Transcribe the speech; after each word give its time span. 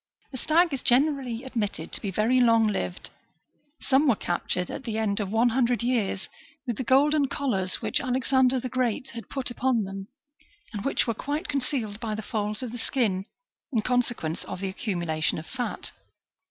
The 0.31 0.39
stag 0.39 0.73
is 0.73 0.81
generally 0.81 1.43
admitted 1.43 1.91
to 1.91 2.01
be 2.01 2.09
very 2.09 2.39
long 2.39 2.65
lived; 2.65 3.11
some' 3.79 4.07
were 4.07 4.15
captured 4.15 4.71
at 4.71 4.83
the 4.83 4.97
end 4.97 5.19
of 5.19 5.29
one 5.31 5.49
hundred 5.49 5.83
years 5.83 6.27
with 6.65 6.77
the 6.77 6.83
golden 6.83 7.27
collars 7.27 7.83
which 7.83 7.99
Alexander 8.01 8.59
the 8.59 8.67
Great 8.67 9.09
had 9.11 9.29
put 9.29 9.51
upon 9.51 9.83
them, 9.83 10.07
and 10.73 10.83
which 10.83 11.05
were 11.05 11.13
quite 11.13 11.47
concealed 11.47 11.99
by 11.99 12.15
the 12.15 12.23
folds 12.23 12.63
of 12.63 12.71
the 12.71 12.79
skin, 12.79 13.25
in 13.71 13.83
conse 13.83 14.11
quence 14.15 14.43
of 14.45 14.59
the 14.59 14.69
accumulation 14.69 15.37
of 15.37 15.45
fat. 15.45 15.91